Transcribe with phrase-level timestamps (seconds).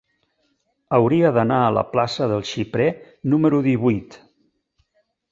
[0.97, 2.87] Hauria d'anar a la plaça del Xiprer
[3.33, 4.17] número divuit.